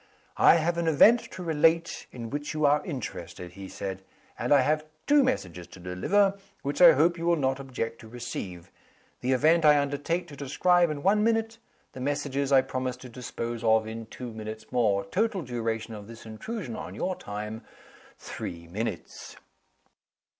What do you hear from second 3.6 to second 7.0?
said. "And I have two messages to deliver, which I